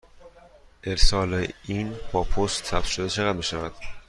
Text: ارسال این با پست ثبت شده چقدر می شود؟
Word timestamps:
ارسال 0.83 1.47
این 1.67 1.95
با 2.11 2.23
پست 2.23 2.65
ثبت 2.65 2.85
شده 2.85 3.09
چقدر 3.09 3.37
می 3.37 3.43
شود؟ 3.43 3.73